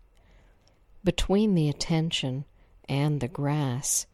Between 1.03 1.55
the 1.55 1.67
attention 1.67 2.45
and 2.87 3.19
the 3.19 3.27
grass, 3.27 4.05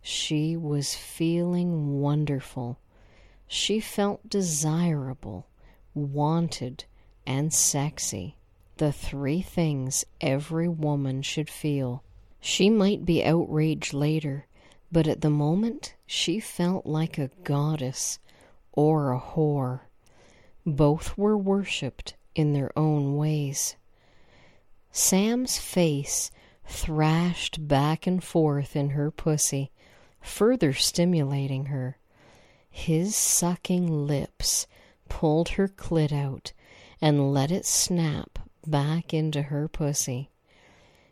she 0.00 0.56
was 0.56 0.94
feeling 0.94 2.00
wonderful. 2.00 2.78
She 3.46 3.78
felt 3.80 4.28
desirable, 4.28 5.48
wanted, 5.94 6.84
and 7.26 7.52
sexy. 7.52 8.36
The 8.78 8.92
three 8.92 9.42
things 9.42 10.06
every 10.20 10.68
woman 10.68 11.20
should 11.20 11.50
feel. 11.50 12.02
She 12.40 12.70
might 12.70 13.04
be 13.04 13.22
outraged 13.22 13.92
later, 13.92 14.46
but 14.90 15.06
at 15.06 15.20
the 15.20 15.28
moment 15.28 15.94
she 16.06 16.40
felt 16.40 16.86
like 16.86 17.18
a 17.18 17.30
goddess 17.44 18.18
or 18.72 19.12
a 19.12 19.20
whore. 19.20 19.80
Both 20.64 21.18
were 21.18 21.36
worshipped 21.36 22.14
in 22.34 22.54
their 22.54 22.70
own 22.78 23.16
ways. 23.16 23.76
Sam's 24.92 25.56
face 25.56 26.30
thrashed 26.64 27.68
back 27.68 28.06
and 28.06 28.22
forth 28.22 28.74
in 28.74 28.90
her 28.90 29.10
pussy, 29.10 29.70
further 30.20 30.72
stimulating 30.72 31.66
her. 31.66 31.98
His 32.68 33.14
sucking 33.14 34.06
lips 34.06 34.66
pulled 35.08 35.50
her 35.50 35.68
clit 35.68 36.12
out 36.12 36.52
and 37.00 37.32
let 37.32 37.50
it 37.50 37.66
snap 37.66 38.38
back 38.66 39.14
into 39.14 39.42
her 39.42 39.68
pussy. 39.68 40.30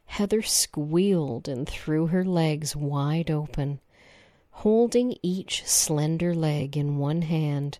Heather 0.06 0.42
squealed 0.42 1.48
and 1.48 1.68
threw 1.68 2.08
her 2.08 2.24
legs 2.24 2.74
wide 2.74 3.30
open. 3.30 3.80
Holding 4.50 5.16
each 5.22 5.64
slender 5.64 6.34
leg 6.34 6.76
in 6.76 6.98
one 6.98 7.22
hand, 7.22 7.78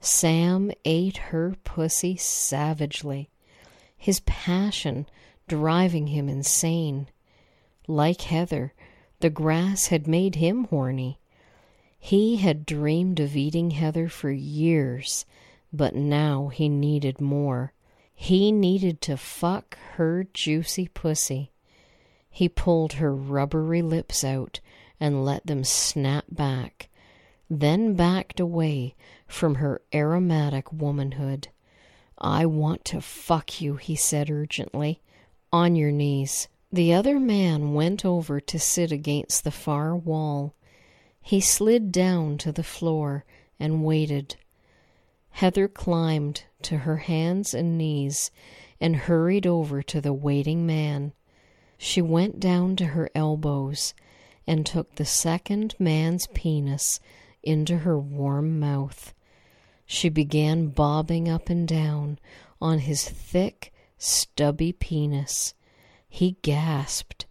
Sam 0.00 0.70
ate 0.84 1.16
her 1.16 1.56
pussy 1.64 2.16
savagely, 2.16 3.28
his 3.98 4.20
passion 4.20 5.06
driving 5.48 6.08
him 6.08 6.28
insane. 6.28 7.08
Like 7.86 8.22
Heather, 8.22 8.74
the 9.20 9.30
grass 9.30 9.86
had 9.86 10.06
made 10.06 10.36
him 10.36 10.64
horny. 10.64 11.18
He 11.98 12.36
had 12.36 12.66
dreamed 12.66 13.20
of 13.20 13.36
eating 13.36 13.70
Heather 13.70 14.08
for 14.08 14.30
years, 14.30 15.24
but 15.72 15.94
now 15.94 16.48
he 16.48 16.68
needed 16.68 17.20
more. 17.20 17.72
He 18.14 18.50
needed 18.50 19.00
to 19.02 19.16
fuck 19.16 19.76
her 19.94 20.26
juicy 20.32 20.88
pussy. 20.88 21.52
He 22.30 22.48
pulled 22.48 22.94
her 22.94 23.14
rubbery 23.14 23.82
lips 23.82 24.24
out 24.24 24.60
and 24.98 25.24
let 25.24 25.46
them 25.46 25.64
snap 25.64 26.24
back, 26.30 26.88
then 27.48 27.94
backed 27.94 28.40
away 28.40 28.94
from 29.26 29.56
her 29.56 29.80
aromatic 29.94 30.72
womanhood. 30.72 31.48
I 32.18 32.46
want 32.46 32.84
to 32.86 33.00
fuck 33.00 33.60
you, 33.60 33.76
he 33.76 33.96
said 33.96 34.30
urgently. 34.30 35.00
On 35.56 35.74
your 35.74 35.90
knees. 35.90 36.48
The 36.70 36.92
other 36.92 37.18
man 37.18 37.72
went 37.72 38.04
over 38.04 38.40
to 38.40 38.58
sit 38.58 38.92
against 38.92 39.42
the 39.42 39.50
far 39.50 39.96
wall. 39.96 40.54
He 41.22 41.40
slid 41.40 41.90
down 41.90 42.36
to 42.38 42.52
the 42.52 42.62
floor 42.62 43.24
and 43.58 43.82
waited. 43.82 44.36
Heather 45.30 45.66
climbed 45.66 46.44
to 46.60 46.80
her 46.80 46.98
hands 46.98 47.54
and 47.54 47.78
knees 47.78 48.30
and 48.82 48.96
hurried 48.96 49.46
over 49.46 49.82
to 49.82 49.98
the 49.98 50.12
waiting 50.12 50.66
man. 50.66 51.14
She 51.78 52.02
went 52.02 52.38
down 52.38 52.76
to 52.76 52.88
her 52.88 53.08
elbows 53.14 53.94
and 54.46 54.66
took 54.66 54.96
the 54.96 55.06
second 55.06 55.74
man's 55.78 56.26
penis 56.34 57.00
into 57.42 57.78
her 57.78 57.98
warm 57.98 58.60
mouth. 58.60 59.14
She 59.86 60.10
began 60.10 60.66
bobbing 60.66 61.30
up 61.30 61.48
and 61.48 61.66
down 61.66 62.18
on 62.60 62.80
his 62.80 63.08
thick, 63.08 63.72
stubby 63.98 64.72
penis. 64.72 65.54
He 66.08 66.36
gasped, 66.42 67.26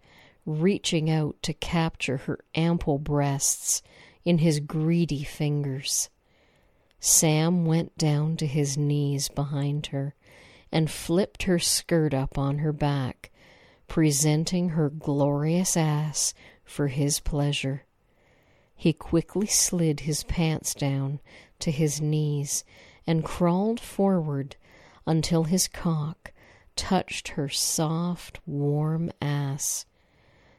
reaching 0.46 1.10
out 1.10 1.36
to 1.44 1.54
capture 1.54 2.18
her 2.18 2.40
ample 2.54 3.00
breasts 3.00 3.82
in 4.24 4.40
his 4.40 4.60
greedy 4.60 5.24
fingers. 5.24 6.10
Sam 7.00 7.66
went 7.66 7.98
down 7.98 8.38
to 8.38 8.48
his 8.48 8.78
knees 8.78 9.30
behind 9.30 9.88
her 9.88 10.16
and 10.72 10.90
flipped 10.90 11.44
her 11.44 11.60
skirt 11.60 12.14
up 12.14 12.38
on 12.38 12.60
her 12.60 12.74
back, 12.74 13.32
presenting 13.88 14.70
her 14.70 14.90
glorious 14.90 15.78
ass 15.78 16.34
for 16.64 16.88
his 16.88 17.20
pleasure. 17.20 17.84
He 18.76 18.92
quickly 18.92 19.48
slid 19.48 20.02
his 20.02 20.24
pants 20.24 20.74
down 20.74 21.22
to 21.60 21.72
his 21.72 22.02
knees 22.02 22.64
and 23.08 23.24
crawled 23.24 23.80
forward 23.80 24.56
until 25.08 25.44
his 25.44 25.68
cock 25.68 26.34
touched 26.76 27.30
her 27.30 27.50
soft, 27.50 28.40
warm 28.46 29.12
ass. 29.22 29.86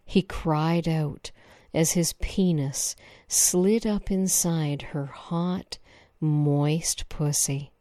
He 0.05 0.23
cried 0.23 0.89
out 0.89 1.31
as 1.75 1.93
his 1.93 2.15
penis 2.15 2.97
slid 3.29 3.87
up 3.87 4.11
inside 4.11 4.83
her 4.83 5.07
hot, 5.07 5.79
moist 6.21 7.09
pussy. 7.09 7.73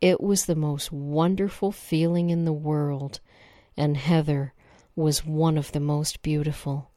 It 0.00 0.20
was 0.20 0.46
the 0.46 0.54
most 0.54 0.90
wonderful 0.90 1.72
feeling 1.72 2.30
in 2.30 2.46
the 2.46 2.52
world, 2.52 3.20
and 3.76 3.96
Heather 3.96 4.54
was 4.96 5.26
one 5.26 5.58
of 5.58 5.72
the 5.72 5.80
most 5.80 6.22
beautiful. 6.22 6.90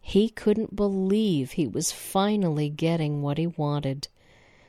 He 0.00 0.28
couldn't 0.28 0.76
believe 0.76 1.52
he 1.52 1.66
was 1.66 1.90
finally 1.90 2.68
getting 2.68 3.22
what 3.22 3.38
he 3.38 3.46
wanted. 3.46 4.08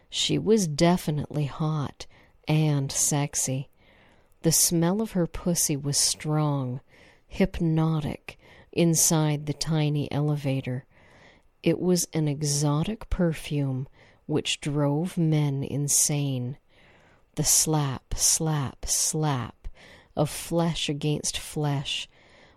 She 0.10 0.38
was 0.38 0.67
definitely 0.67 1.45
hot 1.45 2.06
and 2.48 2.89
sexy. 2.89 3.69
The 4.46 4.52
smell 4.52 5.02
of 5.02 5.14
her 5.14 5.26
pussy 5.26 5.76
was 5.76 5.98
strong, 5.98 6.80
hypnotic, 7.28 8.38
inside 8.72 9.48
the 9.48 9.56
tiny 9.56 10.08
elevator. 10.12 10.86
It 11.64 11.80
was 11.80 12.08
an 12.14 12.28
exotic 12.28 13.10
perfume 13.10 13.88
which 14.28 14.62
drove 14.62 15.18
men 15.18 15.64
insane. 15.64 16.58
The 17.34 17.44
slap, 17.44 18.14
slap, 18.14 18.86
slap 18.86 19.68
of 20.16 20.30
flesh 20.30 20.90
against 20.90 21.40
flesh 21.40 22.08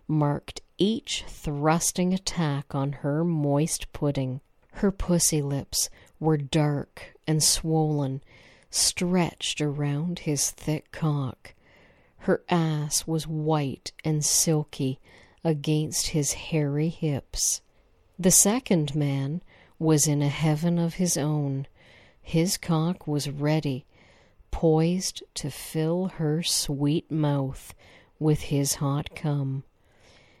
marked 0.07 0.61
each 0.77 1.23
thrusting 1.27 2.13
attack 2.13 2.75
on 2.75 2.91
her 3.01 3.23
moist 3.23 3.91
pudding. 3.93 4.41
Her 4.73 4.91
pussy 4.91 5.41
lips 5.41 5.89
were 6.19 6.37
dark 6.37 7.15
and 7.25 7.41
swollen, 7.41 8.21
stretched 8.69 9.59
around 9.59 10.19
his 10.19 10.51
thick 10.51 10.91
cock. 10.91 11.55
Her 12.23 12.43
ass 12.49 13.07
was 13.07 13.27
white 13.27 13.93
and 14.03 14.23
silky 14.25 14.99
against 15.43 16.07
his 16.07 16.33
hairy 16.33 16.89
hips. 16.89 17.61
The 18.17 18.31
second 18.31 18.93
man 18.93 19.41
was 19.79 20.05
in 20.05 20.21
a 20.21 20.27
heaven 20.27 20.77
of 20.77 20.95
his 20.95 21.17
own. 21.17 21.65
His 22.21 22.57
cock 22.57 23.07
was 23.07 23.29
ready, 23.29 23.85
poised 24.51 25.23
to 25.35 25.49
fill 25.49 26.07
her 26.07 26.43
sweet 26.43 27.09
mouth 27.09 27.73
with 28.19 28.41
his 28.41 28.75
hot 28.75 29.15
cum. 29.15 29.63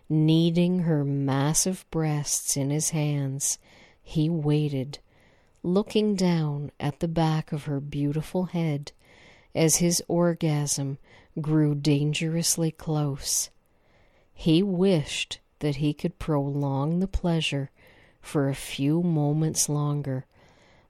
Kneading 0.09 0.79
her 0.79 1.05
massive 1.05 1.85
breasts 1.91 2.57
in 2.57 2.71
his 2.71 2.89
hands, 2.89 3.57
he 4.03 4.29
waited, 4.29 4.99
looking 5.63 6.15
down 6.15 6.71
at 6.79 6.99
the 6.99 7.07
back 7.07 7.53
of 7.53 7.63
her 7.65 7.79
beautiful 7.79 8.45
head 8.45 8.91
as 9.55 9.77
his 9.77 10.03
orgasm 10.07 10.97
grew 11.41 11.75
dangerously 11.75 12.71
close. 12.71 13.49
He 14.33 14.63
wished 14.63 15.39
that 15.59 15.77
he 15.77 15.93
could 15.93 16.19
prolong 16.19 16.99
the 16.99 17.07
pleasure 17.07 17.71
for 18.21 18.49
a 18.49 18.55
few 18.55 19.03
moments 19.03 19.69
longer, 19.69 20.25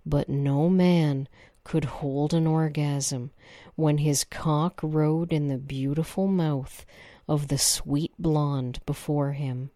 but 0.05 0.29
no 0.29 0.69
man 0.69 1.27
could 1.63 1.85
hold 1.85 2.33
an 2.33 2.47
orgasm 2.47 3.31
when 3.75 3.99
his 3.99 4.23
cock 4.23 4.79
rode 4.81 5.31
in 5.31 5.47
the 5.47 5.57
beautiful 5.57 6.27
mouth 6.27 6.85
of 7.27 7.47
the 7.47 7.57
sweet 7.57 8.11
blonde 8.17 8.79
before 8.85 9.33
him. 9.33 9.71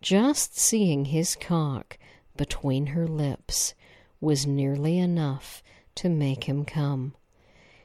Just 0.00 0.58
seeing 0.58 1.06
his 1.06 1.36
cock 1.36 1.98
between 2.36 2.88
her 2.88 3.06
lips 3.06 3.74
was 4.20 4.46
nearly 4.46 4.98
enough 4.98 5.62
to 5.96 6.08
make 6.08 6.44
him 6.44 6.64
come. 6.64 7.14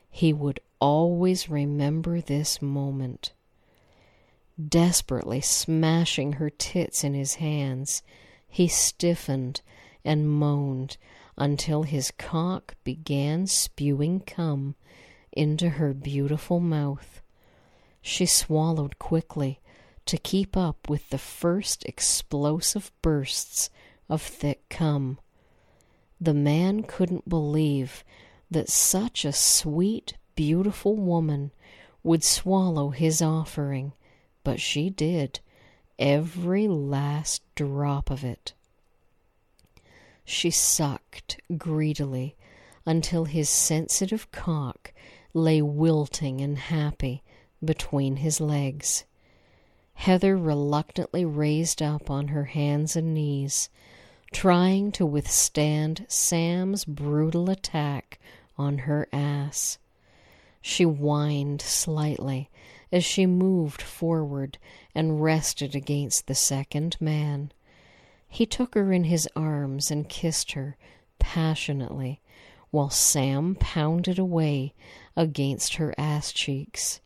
He 0.09 0.31
would 0.33 0.59
always 0.81 1.47
remember 1.47 2.19
this 2.19 2.61
moment. 2.61 3.31
Desperately 4.61 5.39
smashing 5.39 6.33
her 6.33 6.49
tits 6.49 7.03
in 7.03 7.13
his 7.13 7.35
hands, 7.35 8.03
he 8.47 8.67
stiffened 8.67 9.61
and 10.03 10.29
moaned 10.29 10.97
until 11.37 11.83
his 11.83 12.11
cock 12.11 12.75
began 12.83 13.47
spewing 13.47 14.19
cum 14.19 14.75
into 15.31 15.69
her 15.69 15.93
beautiful 15.93 16.59
mouth. 16.59 17.21
She 18.01 18.25
swallowed 18.25 18.99
quickly 18.99 19.59
to 20.05 20.17
keep 20.17 20.57
up 20.57 20.89
with 20.89 21.09
the 21.09 21.17
first 21.17 21.85
explosive 21.85 22.91
bursts 23.01 23.69
of 24.09 24.21
thick 24.21 24.67
cum. 24.69 25.19
The 26.19 26.33
man 26.33 26.83
couldn't 26.83 27.29
believe 27.29 28.03
that 28.49 28.69
such 28.69 29.23
a 29.23 29.31
sweet, 29.31 30.17
beautiful 30.35 30.95
woman 30.95 31.51
would 32.03 32.23
swallow 32.23 32.89
his 32.89 33.21
offering, 33.21 33.93
but 34.43 34.59
she 34.59 34.89
did, 34.89 35.39
every 35.99 36.67
last 36.67 37.43
drop 37.55 38.09
of 38.09 38.23
it. 38.23 38.53
She 40.25 40.49
sucked 40.49 41.39
greedily 41.57 42.35
until 42.85 43.25
his 43.25 43.49
sensitive 43.49 44.31
cock 44.31 44.93
lay 45.33 45.61
wilting 45.61 46.41
and 46.41 46.57
happy 46.57 47.21
between 47.63 48.17
his 48.17 48.41
legs. 48.41 49.05
Heather 49.93 50.35
reluctantly 50.35 51.25
raised 51.25 51.81
up 51.81 52.09
on 52.09 52.29
her 52.29 52.45
hands 52.45 52.95
and 52.95 53.13
knees, 53.13 53.69
trying 54.33 54.91
to 54.93 55.05
withstand 55.05 56.05
Sam's 56.07 56.85
brutal 56.85 57.49
attack 57.49 58.19
on 58.57 58.79
her 58.79 59.07
ass. 59.13 59.77
She 60.61 60.83
whined 60.83 61.61
slightly 61.61 62.49
as 62.91 63.03
she 63.03 63.25
moved 63.25 63.81
forward 63.81 64.57
and 64.93 65.21
rested 65.21 65.75
against 65.75 66.27
the 66.27 66.35
second 66.35 66.97
man. 66.99 67.51
He 68.27 68.45
took 68.45 68.75
her 68.75 68.93
in 68.93 69.05
his 69.05 69.27
arms 69.35 69.91
and 69.91 70.07
kissed 70.07 70.51
her 70.53 70.77
passionately, 71.19 72.21
while 72.69 72.89
Sam 72.89 73.55
pounded 73.59 74.19
away 74.19 74.73
against 75.15 75.75
her 75.75 75.93
ass 75.97 76.31
cheeks. 76.31 77.01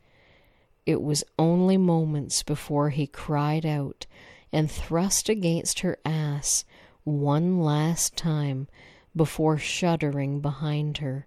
It 0.86 1.02
was 1.02 1.24
only 1.40 1.78
moments 1.78 2.44
before 2.44 2.92
he 2.92 3.08
cried 3.08 3.66
out 3.66 4.06
and 4.52 4.70
thrust 4.70 5.30
against 5.30 5.80
her 5.80 5.98
ass 6.06 6.66
one 7.04 7.60
last 7.60 8.16
time 8.16 8.68
before 9.16 9.58
shuddering 9.58 10.42
behind 10.42 11.00
her, 11.00 11.26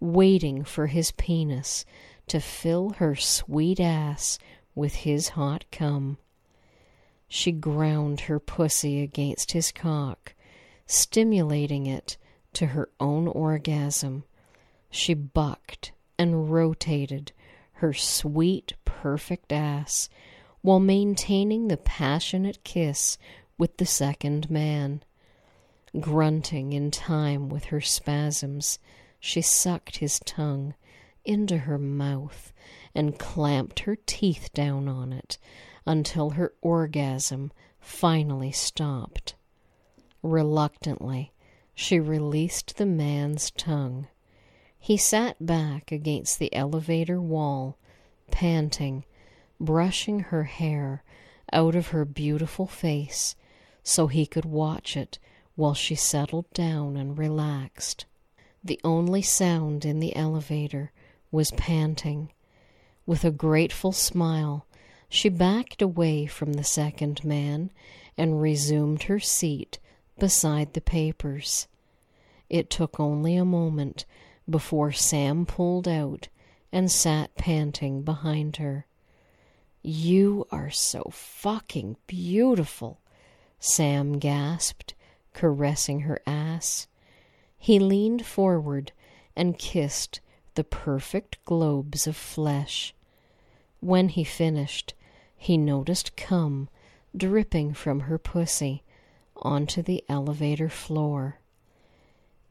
waiting 0.00 0.64
for 0.64 0.88
his 0.88 1.12
penis 1.12 1.84
to 2.26 2.40
fill 2.40 2.90
her 2.98 3.14
sweet 3.14 3.80
ass 3.80 4.38
with 4.74 4.94
his 4.96 5.30
hot 5.30 5.64
cum. 5.72 6.18
She 7.28 7.52
ground 7.52 8.20
her 8.22 8.38
pussy 8.38 9.02
against 9.02 9.52
his 9.52 9.72
cock, 9.72 10.34
stimulating 10.86 11.86
it 11.86 12.16
to 12.52 12.66
her 12.66 12.88
own 13.00 13.26
orgasm. 13.26 14.24
She 14.90 15.14
bucked 15.14 15.92
and 16.18 16.50
rotated 16.50 17.32
her 17.74 17.92
sweet, 17.92 18.74
perfect 18.84 19.52
ass 19.52 20.08
while 20.62 20.80
maintaining 20.80 21.68
the 21.68 21.76
passionate 21.76 22.62
kiss 22.64 23.18
with 23.58 23.76
the 23.76 23.86
second 23.86 24.50
man. 24.50 25.02
Grunting 25.98 26.72
in 26.72 26.90
time 26.90 27.48
with 27.48 27.66
her 27.66 27.80
spasms, 27.80 28.78
she 29.20 29.40
sucked 29.40 29.96
his 29.96 30.20
tongue 30.20 30.74
into 31.24 31.58
her 31.58 31.78
mouth 31.78 32.52
and 32.94 33.18
clamped 33.18 33.80
her 33.80 33.96
teeth 34.06 34.50
down 34.54 34.88
on 34.88 35.12
it 35.12 35.38
until 35.84 36.30
her 36.30 36.52
orgasm 36.62 37.52
finally 37.80 38.52
stopped. 38.52 39.34
Reluctantly, 40.22 41.32
she 41.74 42.00
released 42.00 42.76
the 42.76 42.86
man's 42.86 43.50
tongue. 43.52 44.08
He 44.78 44.96
sat 44.96 45.44
back 45.44 45.92
against 45.92 46.38
the 46.38 46.54
elevator 46.54 47.20
wall, 47.20 47.76
panting, 48.30 49.04
brushing 49.60 50.20
her 50.20 50.44
hair 50.44 51.02
out 51.52 51.74
of 51.74 51.88
her 51.88 52.04
beautiful 52.04 52.66
face 52.66 53.36
so 53.82 54.08
he 54.08 54.26
could 54.26 54.44
watch 54.44 54.96
it 54.96 55.18
while 55.54 55.74
she 55.74 55.94
settled 55.94 56.50
down 56.52 56.96
and 56.96 57.16
relaxed. 57.16 58.04
The 58.66 58.80
only 58.82 59.22
sound 59.22 59.84
in 59.84 60.00
the 60.00 60.16
elevator 60.16 60.90
was 61.30 61.52
panting. 61.52 62.32
With 63.06 63.24
a 63.24 63.30
grateful 63.30 63.92
smile, 63.92 64.66
she 65.08 65.28
backed 65.28 65.82
away 65.82 66.26
from 66.26 66.54
the 66.54 66.64
second 66.64 67.24
man 67.24 67.70
and 68.18 68.42
resumed 68.42 69.04
her 69.04 69.20
seat 69.20 69.78
beside 70.18 70.72
the 70.72 70.80
papers. 70.80 71.68
It 72.50 72.68
took 72.68 72.98
only 72.98 73.36
a 73.36 73.44
moment 73.44 74.04
before 74.50 74.90
Sam 74.90 75.46
pulled 75.46 75.86
out 75.86 76.26
and 76.72 76.90
sat 76.90 77.36
panting 77.36 78.02
behind 78.02 78.56
her. 78.56 78.86
You 79.80 80.44
are 80.50 80.70
so 80.70 81.04
fucking 81.12 81.98
beautiful, 82.08 82.98
Sam 83.60 84.18
gasped, 84.18 84.94
caressing 85.34 86.00
her 86.00 86.20
ass. 86.26 86.88
He 87.66 87.80
leaned 87.80 88.24
forward 88.24 88.92
and 89.34 89.58
kissed 89.58 90.20
the 90.54 90.62
perfect 90.62 91.44
globes 91.44 92.06
of 92.06 92.14
flesh. 92.14 92.94
When 93.80 94.08
he 94.08 94.22
finished, 94.22 94.94
he 95.36 95.58
noticed 95.58 96.16
cum 96.16 96.68
dripping 97.16 97.74
from 97.74 98.02
her 98.06 98.18
pussy 98.18 98.84
onto 99.34 99.82
the 99.82 100.04
elevator 100.08 100.68
floor. 100.68 101.40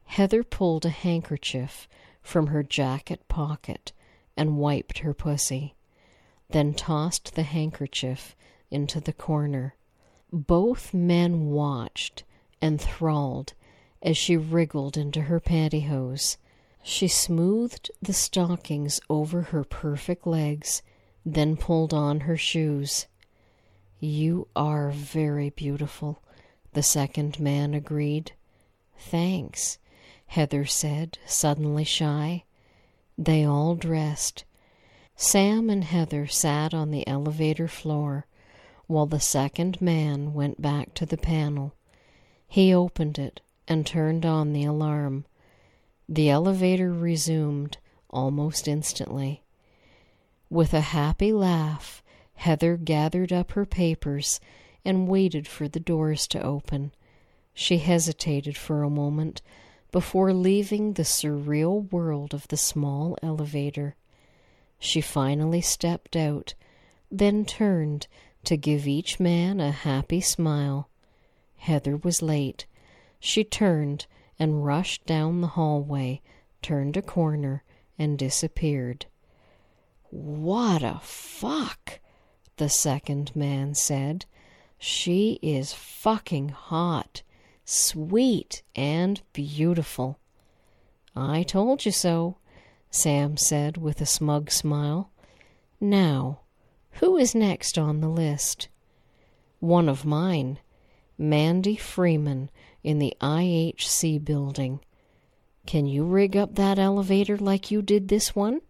Heather 0.04 0.44
pulled 0.44 0.84
a 0.84 0.90
handkerchief 0.90 1.88
from 2.20 2.48
her 2.48 2.62
jacket 2.62 3.26
pocket 3.26 3.94
and 4.36 4.58
wiped 4.58 4.98
her 4.98 5.14
pussy, 5.14 5.76
then 6.50 6.74
tossed 6.74 7.36
the 7.36 7.44
handkerchief 7.44 8.36
into 8.70 9.00
the 9.00 9.14
corner. 9.14 9.76
Both 10.30 10.92
men 10.92 11.46
watched, 11.46 12.24
enthralled, 12.60 13.54
as 14.02 14.16
she 14.16 14.36
wriggled 14.36 14.96
into 14.96 15.22
her 15.22 15.40
pantyhose. 15.40 16.36
She 16.82 17.08
smoothed 17.08 17.90
the 18.00 18.12
stockings 18.12 19.00
over 19.10 19.42
her 19.42 19.64
perfect 19.64 20.26
legs, 20.26 20.82
then 21.24 21.56
pulled 21.56 21.92
on 21.92 22.20
her 22.20 22.36
shoes. 22.36 23.06
You 23.98 24.48
are 24.54 24.90
very 24.90 25.50
beautiful, 25.50 26.22
the 26.74 26.82
second 26.82 27.40
man 27.40 27.74
agreed. 27.74 28.32
Thanks, 28.98 29.78
Heather 30.26 30.64
said, 30.66 31.18
suddenly 31.26 31.84
shy. 31.84 32.44
They 33.18 33.44
all 33.44 33.74
dressed. 33.74 34.44
Sam 35.16 35.70
and 35.70 35.82
Heather 35.82 36.26
sat 36.26 36.74
on 36.74 36.90
the 36.90 37.06
elevator 37.08 37.68
floor 37.68 38.26
while 38.86 39.06
the 39.06 39.20
second 39.20 39.80
man 39.80 40.34
went 40.34 40.60
back 40.60 40.94
to 40.94 41.06
the 41.06 41.16
panel. 41.16 41.74
He 42.46 42.72
opened 42.72 43.18
it 43.18 43.40
and 43.68 43.86
turned 43.86 44.24
on 44.24 44.52
the 44.52 44.64
alarm. 44.64 45.24
The 46.08 46.30
elevator 46.30 46.92
resumed 46.92 47.78
almost 48.10 48.68
instantly. 48.68 49.42
With 50.48 50.72
a 50.72 50.80
happy 50.80 51.32
laugh, 51.32 52.02
Heather 52.34 52.76
gathered 52.76 53.32
up 53.32 53.52
her 53.52 53.66
papers 53.66 54.40
and 54.84 55.08
waited 55.08 55.48
for 55.48 55.66
the 55.66 55.80
doors 55.80 56.28
to 56.28 56.40
open. 56.40 56.92
She 57.54 57.78
hesitated 57.78 58.56
for 58.56 58.82
a 58.82 58.90
moment 58.90 59.42
before 59.90 60.32
leaving 60.32 60.92
the 60.92 61.02
surreal 61.02 61.90
world 61.90 62.34
of 62.34 62.46
the 62.48 62.56
small 62.56 63.16
elevator. 63.22 63.96
She 64.78 65.00
finally 65.00 65.60
stepped 65.60 66.14
out, 66.14 66.54
then 67.10 67.44
turned 67.44 68.06
to 68.44 68.56
give 68.56 68.86
each 68.86 69.18
man 69.18 69.58
a 69.58 69.70
happy 69.70 70.20
smile. 70.20 70.88
Heather 71.56 71.96
was 71.96 72.22
late. 72.22 72.66
She 73.18 73.44
turned 73.44 74.06
and 74.38 74.64
rushed 74.64 75.06
down 75.06 75.40
the 75.40 75.48
hallway, 75.48 76.20
turned 76.62 76.96
a 76.96 77.02
corner, 77.02 77.64
and 77.98 78.18
disappeared. 78.18 79.06
What 80.10 80.82
a 80.82 81.00
fuck, 81.02 82.00
the 82.56 82.68
second 82.68 83.34
man 83.34 83.74
said. 83.74 84.26
She 84.78 85.38
is 85.42 85.72
fucking 85.72 86.50
hot, 86.50 87.22
sweet, 87.64 88.62
and 88.74 89.22
beautiful. 89.32 90.18
I 91.14 91.42
told 91.42 91.86
you 91.86 91.92
so, 91.92 92.36
Sam 92.90 93.36
said 93.36 93.78
with 93.78 94.00
a 94.00 94.06
smug 94.06 94.50
smile. 94.50 95.10
Now, 95.80 96.40
who 96.92 97.16
is 97.16 97.34
next 97.34 97.78
on 97.78 98.00
the 98.00 98.08
list? 98.08 98.68
One 99.60 99.88
of 99.88 100.04
mine, 100.04 100.58
Mandy 101.18 101.76
Freeman 101.76 102.50
in 102.86 103.00
the 103.00 103.16
IHC 103.20 104.24
building. 104.24 104.78
Can 105.66 105.86
you 105.86 106.04
rig 106.04 106.36
up 106.36 106.54
that 106.54 106.78
elevator 106.78 107.36
like 107.36 107.72
you 107.72 107.82
did 107.82 108.06
this 108.06 108.36
one? 108.36 108.60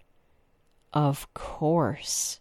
Of 0.94 1.32
course. 1.34 2.40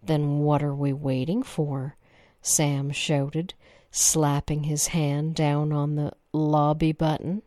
Then 0.00 0.38
what 0.38 0.62
are 0.62 0.74
we 0.74 0.92
waiting 0.92 1.42
for? 1.42 1.96
Sam 2.40 2.92
shouted, 2.92 3.54
slapping 3.90 4.62
his 4.62 4.88
hand 4.88 5.34
down 5.34 5.72
on 5.72 5.96
the 5.96 6.12
lobby 6.32 6.92
button. 6.92 7.42